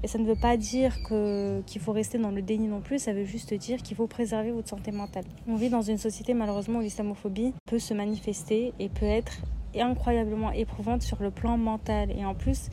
[0.02, 3.14] Et ça ne veut pas dire qu'il faut rester dans le déni non plus, ça
[3.14, 5.24] veut juste dire qu'il faut préserver votre santé mentale.
[5.48, 9.38] On vit dans une société malheureusement où l'islamophobie peut se manifester et peut être
[9.74, 12.10] incroyablement éprouvante sur le plan mental.
[12.10, 12.68] Et en plus,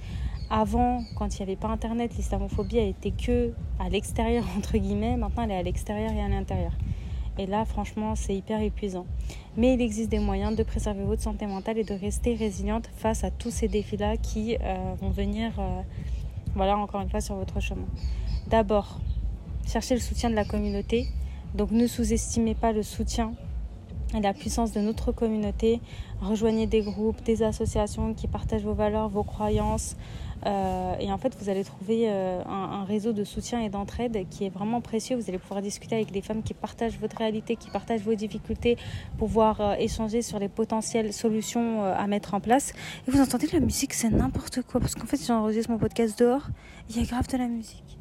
[0.50, 5.18] avant, quand il n'y avait pas Internet, l'islamophobie été que à l'extérieur, entre guillemets.
[5.18, 6.72] Maintenant, elle est à l'extérieur et à l'intérieur.
[7.38, 9.06] Et là, franchement, c'est hyper épuisant.
[9.58, 13.24] Mais il existe des moyens de préserver votre santé mentale et de rester résiliente face
[13.24, 15.82] à tous ces défis-là qui euh, vont venir, euh,
[16.56, 17.88] voilà, encore une fois, sur votre chemin.
[18.48, 19.00] D'abord,
[19.68, 21.08] cherchez le soutien de la communauté.
[21.56, 23.34] Donc, ne sous-estimez pas le soutien
[24.16, 25.82] et la puissance de notre communauté.
[26.22, 29.98] Rejoignez des groupes, des associations qui partagent vos valeurs, vos croyances,
[30.46, 34.46] euh, et en fait, vous allez trouver euh, un, réseau de soutien et d'entraide qui
[34.46, 35.16] est vraiment précieux.
[35.16, 38.78] Vous allez pouvoir discuter avec des femmes qui partagent votre réalité, qui partagent vos difficultés,
[39.18, 42.74] pouvoir euh, échanger sur les potentielles solutions à mettre en place.
[43.08, 44.80] Et vous entendez la musique, c'est n'importe quoi.
[44.80, 46.48] Parce qu'en fait, j'enregistre mon podcast dehors,
[46.90, 47.98] il y a grave de la musique.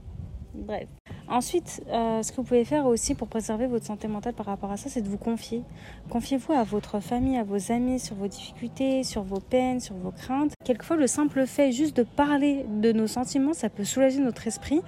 [0.55, 0.88] Bref.
[1.27, 4.71] Ensuite, euh, ce que vous pouvez faire aussi pour préserver votre santé mentale par rapport
[4.71, 5.62] à ça, c'est de vous confier.
[6.11, 10.11] Confiez-vous à votre famille, à vos amis sur vos difficultés, sur vos peines, sur vos
[10.11, 10.53] craintes.
[10.64, 14.83] Quelquefois, le simple fait juste de parler de nos sentiments, ça peut soulager notre esprit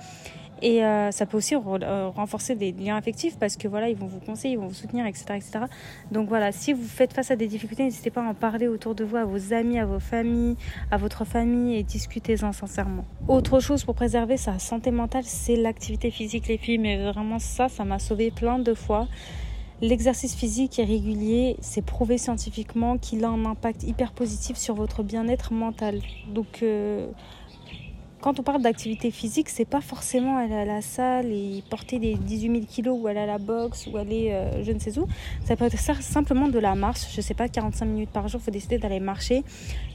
[0.63, 4.07] et euh, ça peut aussi euh, renforcer des liens affectifs parce que voilà, ils vont
[4.07, 5.51] vous conseiller, ils vont vous soutenir, etc., etc.
[6.11, 8.95] Donc voilà, si vous faites face à des difficultés, n'hésitez pas à en parler autour
[8.95, 10.57] de vous, à vos amis, à vos familles,
[10.91, 13.05] à votre famille et discutez-en sincèrement.
[13.29, 16.79] Autre chose pour préserver sa santé mentale, c'est l'activité physique, les filles.
[16.79, 19.09] Mais vraiment, ça, ça m'a sauvé plein de fois.
[19.83, 25.03] L'exercice physique est régulier, c'est prouvé scientifiquement qu'il a un impact hyper positif sur votre
[25.03, 26.01] bien-être mental.
[26.33, 27.09] Donc, euh,
[28.27, 32.15] quand on parle d'activité physique, c'est pas forcément aller à la salle et porter des
[32.17, 35.07] 18 000 kilos ou aller à la boxe ou aller euh, je ne sais où.
[35.45, 37.07] Ça peut être simplement de la marche.
[37.15, 39.45] Je sais pas, 45 minutes par jour, faut décider d'aller marcher,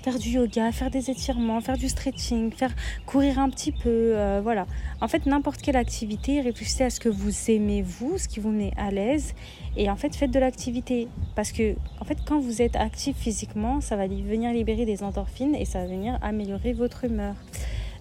[0.02, 2.74] faire du yoga, faire des étirements, faire du stretching, faire
[3.06, 3.90] courir un petit peu.
[4.16, 4.66] Euh, voilà.
[5.02, 8.52] En fait, n'importe quelle activité, réfléchissez à ce que vous aimez vous, ce qui vous
[8.52, 9.34] met à l'aise.
[9.76, 11.10] Et en fait, faites de l'activité.
[11.36, 15.54] Parce que, en fait, quand vous êtes actif physiquement, ça va venir libérer des endorphines
[15.54, 17.36] et ça va venir améliorer votre humeur.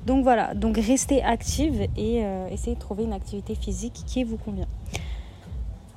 [0.06, 4.38] Donc voilà, donc restez active et euh, essayez de trouver une activité physique qui vous
[4.38, 4.68] convient.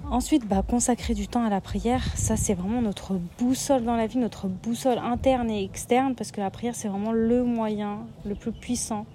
[0.09, 4.05] Ensuite, bah, consacrer du temps à la prière, ça c'est vraiment notre boussole dans la
[4.05, 8.35] vie, notre boussole interne et externe, parce que la prière c'est vraiment le moyen le
[8.35, 9.05] plus puissant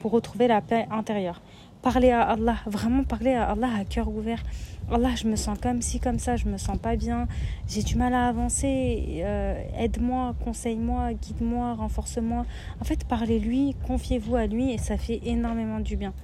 [0.00, 1.42] pour retrouver la paix intérieure.
[1.82, 4.42] Parler à Allah, vraiment parler à Allah à cœur ouvert.
[4.90, 7.28] Allah, je me sens comme ci, comme ça, je me sens pas bien,
[7.68, 12.46] j'ai du mal à avancer, euh, aide-moi, conseille-moi, guide-moi, renforce-moi.
[12.80, 16.14] En fait, parlez-lui, confiez-vous à lui et ça fait énormément du bien.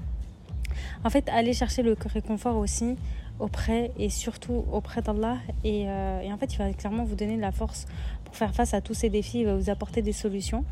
[1.04, 2.96] En fait, allez chercher le réconfort aussi
[3.38, 7.36] auprès et surtout auprès d'Allah et, euh, et en fait, il va clairement vous donner
[7.36, 7.86] de la force
[8.34, 10.64] faire face à tous ces défis, il va vous apporter des solutions.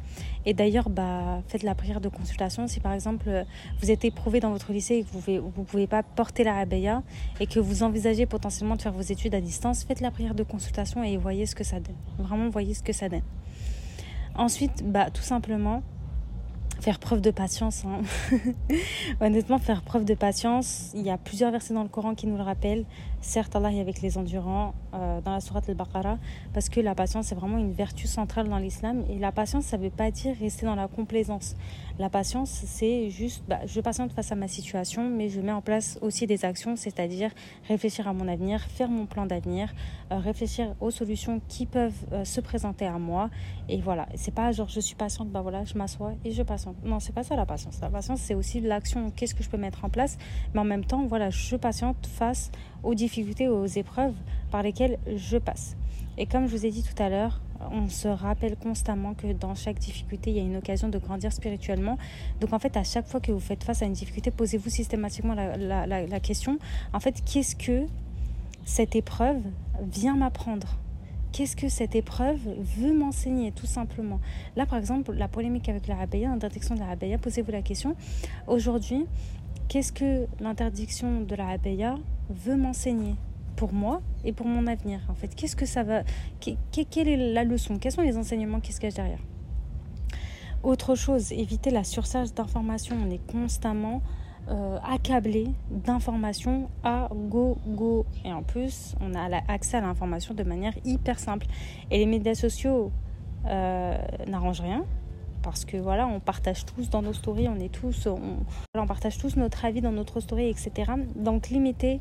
[0.44, 2.66] Et d'ailleurs, bah, faites la prière de consultation.
[2.66, 3.44] Si par exemple
[3.80, 6.54] vous êtes éprouvé dans votre lycée et que vous ne vous pouvez pas porter la
[6.54, 7.02] rabaya
[7.40, 10.42] et que vous envisagez potentiellement de faire vos études à distance, faites la prière de
[10.42, 11.96] consultation et voyez ce que ça donne.
[12.18, 13.22] Vraiment, voyez ce que ça donne.
[14.34, 15.82] Ensuite, bah, tout simplement,
[16.82, 17.84] faire preuve de patience.
[17.86, 18.02] Hein.
[19.20, 22.36] Honnêtement, faire preuve de patience, il y a plusieurs versets dans le Coran qui nous
[22.36, 22.84] le rappellent.
[23.22, 26.18] Certes, Allah est avec les endurants euh, dans la sourate al-Baqarah,
[26.52, 29.04] parce que la patience est vraiment une vertu centrale dans l'islam.
[29.08, 31.54] Et la patience, ça ne veut pas dire rester dans la complaisance.
[32.00, 35.60] La patience, c'est juste, bah, je patiente face à ma situation, mais je mets en
[35.60, 37.30] place aussi des actions, c'est-à-dire
[37.68, 39.72] réfléchir à mon avenir, faire mon plan d'avenir,
[40.10, 43.30] euh, réfléchir aux solutions qui peuvent euh, se présenter à moi.
[43.68, 46.74] Et voilà, c'est pas genre je suis patiente, bah voilà, je m'assois et je patiente.
[46.82, 47.78] Non, c'est pas ça la patience.
[47.80, 49.10] La patience, c'est aussi l'action.
[49.10, 50.18] Qu'est-ce que je peux mettre en place
[50.54, 52.50] Mais en même temps, voilà, je patiente face
[52.82, 54.14] aux difficultés, aux épreuves
[54.50, 55.76] par lesquelles je passe.
[56.18, 57.40] Et comme je vous ai dit tout à l'heure,
[57.70, 61.32] on se rappelle constamment que dans chaque difficulté, il y a une occasion de grandir
[61.32, 61.96] spirituellement.
[62.40, 65.34] Donc en fait, à chaque fois que vous faites face à une difficulté, posez-vous systématiquement
[65.34, 66.58] la, question,
[66.92, 67.86] en fait, qu'est-ce que
[68.64, 69.40] cette épreuve
[69.80, 70.78] vient m'apprendre?
[71.32, 72.40] Qu'est-ce que cette épreuve
[72.76, 74.20] veut m'enseigner, tout simplement?
[74.54, 77.96] Là, par exemple, la polémique avec la rabaya, l'interdiction de la rabaya, posez-vous la question.
[78.46, 79.06] Aujourd'hui,
[79.68, 81.94] qu'est-ce que l'interdiction de la rabaya
[82.32, 83.14] veut m'enseigner
[83.56, 86.02] pour moi et pour mon avenir En fait, qu'est-ce que ça va...
[86.40, 87.78] Quelle est la leçon?
[87.78, 89.20] Quels sont les enseignements qui se cachent derrière?
[90.62, 92.96] Autre chose, éviter la surcharge d'informations.
[93.04, 94.00] On est constamment
[94.48, 98.06] euh, accablé d'informations à go go.
[98.24, 101.46] Et en plus, on a accès à l'information de manière hyper simple.
[101.90, 102.92] Et les médias sociaux
[103.46, 103.96] euh,
[104.28, 104.84] n'arrangent rien.
[105.42, 109.36] Parce que voilà, on partage tous dans nos stories, on est tous, on, partage tous
[109.36, 110.92] notre avis dans notre story, etc.
[111.16, 112.00] Donc limiter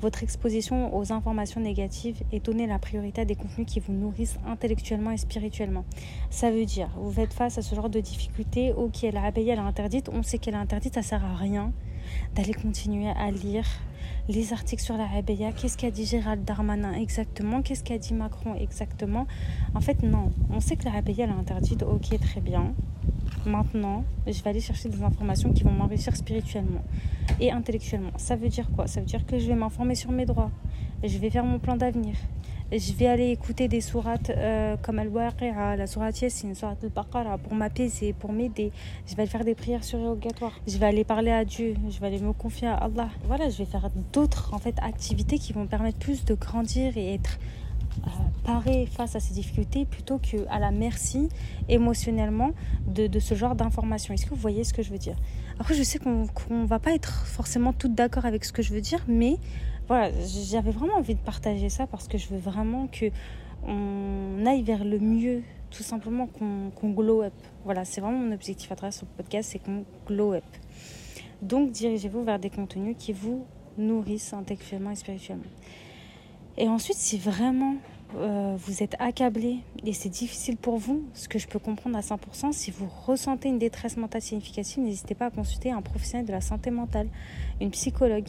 [0.00, 4.38] votre exposition aux informations négatives et donner la priorité à des contenus qui vous nourrissent
[4.46, 5.84] intellectuellement et spirituellement.
[6.30, 9.58] Ça veut dire, vous faites face à ce genre de difficultés, ok, la rabaya elle
[9.58, 11.72] est interdite, on sait qu'elle est interdite, ça sert à rien
[12.34, 13.66] d'aller continuer à lire
[14.28, 18.54] les articles sur la rabaya, qu'est-ce qu'a dit Gérald Darmanin exactement, qu'est-ce qu'a dit Macron
[18.56, 19.26] exactement?
[19.74, 22.74] En fait, non, on sait que la rabaya elle est interdite, ok, très bien.
[23.44, 26.82] Maintenant, je vais aller chercher des informations qui vont m'enrichir spirituellement
[27.40, 28.10] et intellectuellement.
[28.16, 28.88] Ça veut dire quoi?
[28.88, 30.50] Ça veut dire que je vais m'informer sur mes droits.
[31.04, 32.16] Je vais faire mon plan d'avenir.
[32.72, 37.54] Je vais aller écouter des sourates euh, comme Al-Waqi'a, la sourate Yasin, sourate Al-Baqarah pour
[37.54, 38.72] m'apaiser, pour m'aider.
[39.06, 40.58] Je vais aller faire des prières surrogatoires.
[40.66, 41.76] Je vais aller parler à Dieu.
[41.88, 43.08] Je vais aller me confier à Allah.
[43.28, 47.14] Voilà, je vais faire d'autres en fait activités qui vont permettre plus de grandir et
[47.14, 47.38] être
[48.04, 48.10] euh,
[48.42, 51.28] parer face à ces difficultés plutôt qu'à la merci
[51.68, 52.50] émotionnellement
[52.88, 54.12] de, de ce genre d'informations.
[54.12, 55.16] Est-ce que vous voyez ce que je veux dire?
[55.60, 58.74] Après, je sais qu'on ne va pas être forcément toutes d'accord avec ce que je
[58.74, 59.36] veux dire, mais
[59.88, 60.10] voilà,
[60.50, 63.06] j'avais vraiment envie de partager ça parce que je veux vraiment que
[63.66, 67.32] on aille vers le mieux, tout simplement qu'on glow up.
[67.64, 70.44] Voilà, c'est vraiment mon objectif à travers ce podcast, c'est qu'on glow up.
[71.42, 73.44] Donc, dirigez-vous vers des contenus qui vous
[73.76, 75.44] nourrissent intellectuellement et spirituellement.
[76.56, 77.76] Et ensuite, si vraiment
[78.14, 82.00] euh, vous êtes accablé et c'est difficile pour vous, ce que je peux comprendre à
[82.00, 86.32] 100%, si vous ressentez une détresse mentale significative, n'hésitez pas à consulter un professionnel de
[86.32, 87.08] la santé mentale,
[87.60, 88.28] une psychologue,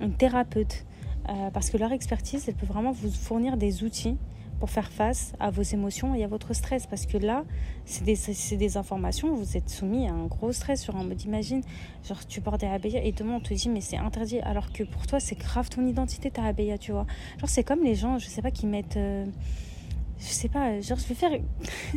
[0.00, 0.86] une thérapeute,
[1.28, 4.16] euh, parce que leur expertise, elle peut vraiment vous fournir des outils
[4.58, 6.86] pour faire face à vos émotions et à votre stress.
[6.86, 7.44] Parce que là,
[7.84, 11.22] c'est des, informations, vous êtes soumis à un gros stress sur un mode.
[11.22, 11.62] Imagine,
[12.06, 14.40] genre, tu portes des abaya et demain on te dit, mais c'est interdit.
[14.40, 17.06] Alors que pour toi, c'est grave ton identité, ta abaya, tu vois.
[17.38, 18.96] Genre, c'est comme les gens, je sais pas, qui mettent.
[18.96, 19.26] Euh,
[20.18, 21.30] je sais pas, genre je vais faire,
[21.92, 21.96] je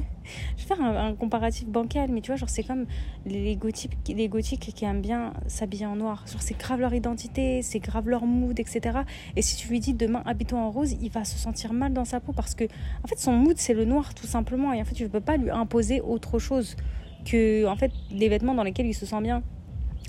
[0.62, 2.86] vais faire un, comparatif bancal, mais tu vois, genre c'est comme
[3.25, 6.23] les gothiques, les gothiques qui aiment bien s'habiller en noir.
[6.39, 8.99] C'est grave leur identité, c'est grave leur mood, etc.
[9.36, 12.05] Et si tu lui dis demain habitons en rose, il va se sentir mal dans
[12.05, 14.73] sa peau parce que, en fait, son mood c'est le noir tout simplement.
[14.73, 16.75] Et en fait, tu peux pas lui imposer autre chose
[17.25, 19.43] que, en fait, les vêtements dans lesquels il se sent bien.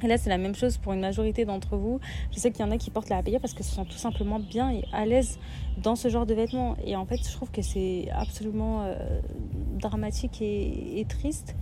[0.02, 2.00] Et là, c'est la même chose pour une majorité d'entre vous.
[2.32, 3.98] Je sais qu'il y en a qui portent la habillée parce que se sont tout
[3.98, 5.38] simplement bien et à l'aise
[5.82, 6.76] dans ce genre de vêtements.
[6.84, 9.20] Et en fait, je trouve que c'est absolument euh,
[9.78, 11.54] dramatique et, triste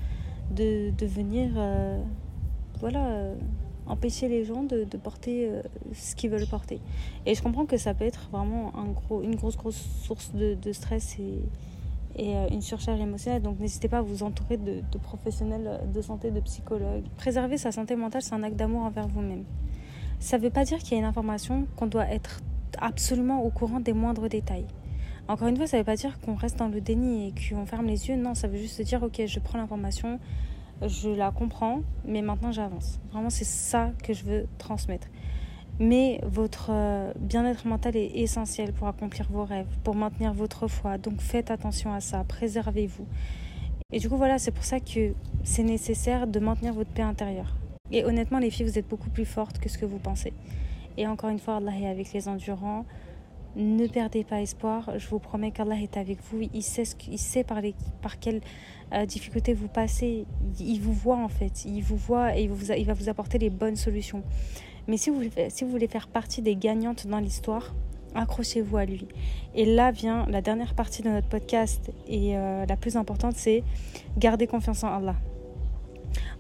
[0.51, 2.01] de, venir euh,
[2.79, 3.35] voilà, euh,
[3.87, 5.51] empêcher les gens de, de porter
[5.93, 6.81] ce qu'ils veulent porter.
[7.27, 10.55] Et je comprends que ça peut être vraiment un gros, une grosse, grosse source de,
[10.55, 11.43] de stress et,
[12.19, 13.43] et euh, une surcharge émotionnelle.
[13.43, 17.05] Donc n'hésitez pas à vous entourer de, professionnels de santé, de psychologues.
[17.17, 19.45] Préserver sa santé mentale, c'est un acte d'amour envers vous-même.
[20.19, 22.41] Ça ne veut pas dire qu'il y a une information qu'on doit être
[22.81, 24.67] absolument au courant des moindres détails.
[25.29, 27.67] Encore une fois, ça ne veut pas dire qu'on reste dans le déni et qu'on
[27.67, 28.17] ferme les yeux.
[28.17, 30.19] Non, ça veut juste dire, ok, je prends l'information,
[30.87, 32.99] je la comprends, mais maintenant j'avance.
[33.13, 35.09] Vraiment, c'est ça que je veux transmettre.
[35.81, 40.99] Mais votre euh, bien-être mental est essentiel pour accomplir vos rêves, pour maintenir votre foi.
[40.99, 43.07] Donc faites attention à ça, préservez-vous.
[43.93, 45.13] Et du coup, voilà, c'est pour ça que
[45.45, 47.55] c'est nécessaire de maintenir votre paix intérieure.
[47.91, 50.33] Et honnêtement, les filles, vous êtes beaucoup plus fortes que ce que vous pensez.
[50.99, 52.85] Et encore une fois, Allah est avec les endurants.
[53.57, 54.91] Ne perdez pas espoir.
[54.99, 56.49] Je vous promets qu'Allah est avec vous.
[56.53, 58.43] Il sait, ce, sait par, les, par quelles
[58.93, 60.27] euh, difficultés vous passez.
[60.61, 61.65] Il vous voit en fait.
[61.65, 62.43] Il vous voit et
[62.77, 64.23] il va vous apporter les bonnes solutions.
[64.89, 67.75] Mais si vous, si vous voulez faire partie des gagnantes dans l'histoire,
[68.15, 69.07] accrochez-vous à lui.
[69.55, 73.63] Et là vient la dernière partie de notre podcast et euh, la plus importante, c'est
[74.17, 75.15] garder confiance en Allah.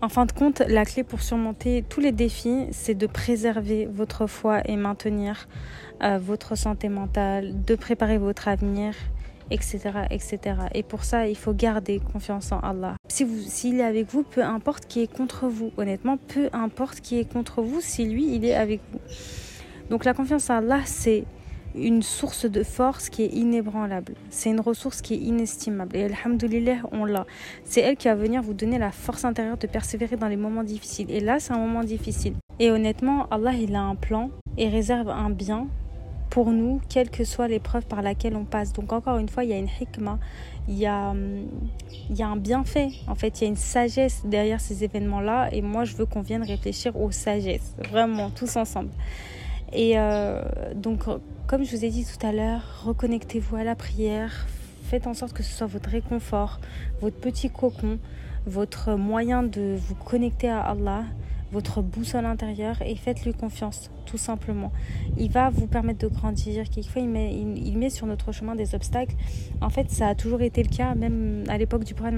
[0.01, 4.27] En fin de compte, la clé pour surmonter tous les défis, c'est de préserver votre
[4.27, 5.49] foi et maintenir
[6.03, 8.95] euh, votre santé mentale, de préparer votre avenir
[9.51, 9.81] etc.,
[10.11, 10.39] etc.
[10.75, 12.97] Et pour ça, il faut garder confiance en Allah.
[13.09, 15.73] Si vous, s'il est avec vous, peu importe qui est contre vous.
[15.77, 19.01] Honnêtement, peu importe qui est contre vous, si lui, il est avec vous.
[19.91, 21.25] Donc la confiance en Allah, c'est
[21.75, 24.15] une source de force qui est inébranlable.
[24.31, 25.97] C'est une ressource qui est inestimable.
[25.97, 27.27] Et Alhamdulillah, on l'a.
[27.65, 30.65] C'est elle qui va venir vous donner la force intérieure de persévérer dans les moments
[30.65, 31.11] difficiles.
[31.11, 32.35] Et là, c'est un moment difficile.
[32.59, 35.69] Et honnêtement, Allah, il a un plan et réserve un bien
[36.38, 38.72] pour nous, quelle que soit l'épreuve par laquelle on passe.
[38.72, 40.20] Donc encore une fois, il y a une hikmah,
[40.68, 41.12] il y a,
[42.09, 42.90] il y un bienfait.
[43.09, 45.48] En fait, il y a une sagesse derrière ces événements-là.
[45.51, 48.90] Et moi, je veux qu'on vienne réfléchir aux sagesses, vraiment, tous ensemble.
[49.72, 50.40] Et euh,
[50.77, 51.07] donc,
[51.48, 54.46] comme je vous ai dit tout à l'heure, reconnectez-vous à la prière.
[54.85, 56.61] Faites en sorte que ce soit votre réconfort,
[57.01, 57.98] votre petit cocon,
[58.46, 61.03] votre moyen de vous connecter à Allah
[61.53, 64.73] votre boussole intérieure et faites-lui confiance, tout simplement.
[65.17, 66.69] Il va vous permettre de grandir.
[66.69, 69.15] Quelquefois, il met, il, met sur notre chemin des obstacles.
[69.61, 72.15] En fait, ça a toujours été le cas, même à l'époque du prophète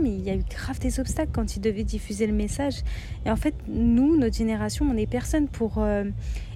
[0.00, 2.76] mais il y a eu grave des obstacles quand il devait diffuser le message.
[3.24, 6.04] Et en fait, nous, notre génération, on n'est personne pour euh,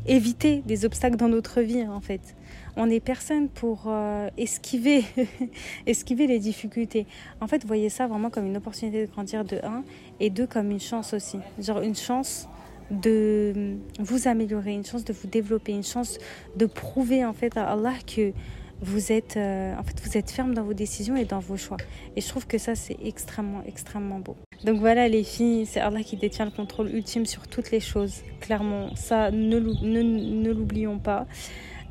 [0.07, 2.37] éviter des obstacles dans notre vie, en fait
[2.81, 5.05] on n'est personne pour euh, esquiver,
[5.87, 7.07] esquiver les difficultés.
[7.43, 9.85] En fait, voyez ça vraiment comme une opportunité de grandir de 1
[10.19, 11.37] et 2 comme une chance aussi.
[11.59, 12.49] Genre une chance
[12.91, 16.17] de vous améliorer, une chance de vous développer, une chance
[16.57, 18.33] de prouver en fait à Allah que
[18.81, 21.77] vous êtes, euh, en fait, vous êtes ferme dans vos décisions et dans vos choix.
[22.17, 24.37] Et je trouve que ça, c'est extrêmement, extrêmement beau.
[24.65, 28.23] Donc voilà, les filles, c'est Allah qui détient le contrôle ultime sur toutes les choses.
[28.41, 31.27] Clairement, ça, ne, ne l'oublions pas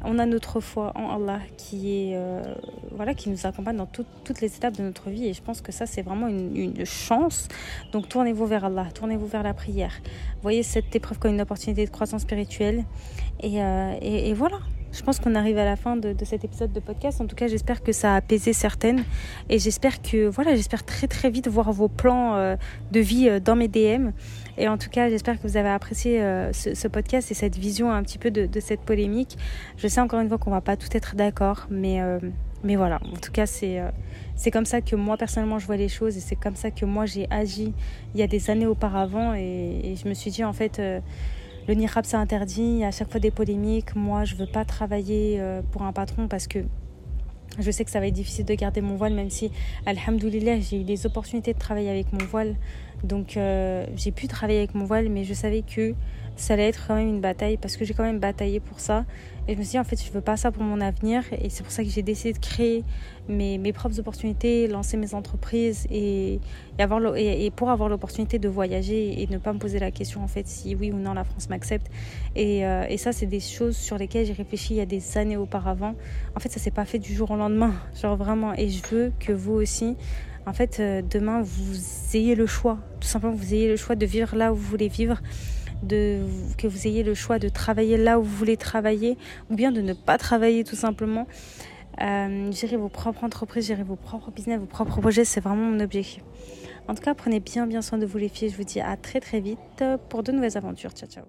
[0.03, 2.41] on a notre foi en Allah qui euh,
[2.91, 5.71] voilà qui nous accompagne dans toutes les étapes de notre vie et je pense que
[5.71, 7.47] ça c'est vraiment une, chance.
[7.91, 9.93] Donc tournez-vous vers Allah tournez-vous vers la prière.
[10.41, 12.85] Voyez cette épreuve comme une opportunité de croissance spirituelle
[13.41, 14.59] et, euh, et voilà
[14.91, 17.21] je pense qu'on arrive à la fin de, cet épisode de podcast.
[17.21, 19.03] En tout cas, j'espère que ça a apaisé certaines.
[19.49, 22.55] Et j'espère que, voilà, j'espère très très vite voir vos plans euh,
[22.91, 24.09] de vie euh, dans mes DM.
[24.57, 27.91] Et en tout cas, j'espère que vous avez apprécié euh, ce, podcast et cette vision
[27.91, 29.37] un petit peu de, cette polémique.
[29.77, 31.99] Je sais encore une fois qu'on va pas tout être d'accord, mais,
[32.63, 32.99] mais voilà.
[33.13, 33.79] En tout cas, c'est
[34.35, 36.85] c'est comme ça que moi personnellement je vois les choses et c'est comme ça que
[36.85, 37.73] moi j'ai agi
[38.13, 39.33] il y a des années auparavant.
[39.33, 40.81] Et, et je me suis dit, en fait
[41.69, 43.95] le niqab c'est interdit, il y a à chaque fois des polémiques.
[43.95, 46.65] Moi, je veux pas travailler euh, pour un patron parce que
[47.59, 49.51] je sais que ça va être difficile de garder mon voile, même si,
[49.85, 52.55] alhamdoulilah, j'ai eu des opportunités de travailler avec mon voile.
[53.03, 55.93] Donc, euh, j'ai pu travailler avec mon voile, mais je savais que
[56.39, 59.05] ça allait être quand même une bataille parce que j'ai quand même bataillé pour ça.
[59.47, 61.23] Et je me suis dit, en fait, je veux pas ça pour mon avenir.
[61.41, 62.83] Et c'est pour ça que j'ai décidé de créer
[63.27, 66.39] mes, mes, propres opportunités, lancer mes entreprises et,
[66.77, 70.27] avoir et, pour avoir l'opportunité de voyager et ne pas me poser la question, en
[70.27, 71.87] fait, si oui ou non la France m'accepte.
[72.35, 75.17] Et, euh, et, ça, c'est des choses sur lesquelles j'ai réfléchi il y a des
[75.17, 75.95] années auparavant.
[76.35, 77.73] En fait, ça s'est pas fait du jour au lendemain.
[77.99, 78.53] Genre vraiment.
[78.53, 79.97] Et je veux que vous aussi,
[80.45, 81.75] en fait, euh, demain, vous
[82.13, 82.77] ayez le choix.
[82.99, 85.21] Tout simplement, vous ayez le choix de vivre là où vous voulez vivre
[85.83, 86.21] de,
[86.57, 89.17] que vous ayez le choix de travailler là où vous voulez travailler
[89.49, 91.27] ou bien de ne pas travailler tout simplement.
[92.01, 95.79] Euh, gérer vos propres entreprises, gérer vos propres business, vos propres projets, c'est vraiment mon
[95.81, 96.23] objectif.
[96.87, 98.49] En tout cas, prenez bien bien soin de vous les filles.
[98.49, 100.91] Je vous dis à très très vite pour de nouvelles aventures.
[100.91, 101.25] Ciao ciao.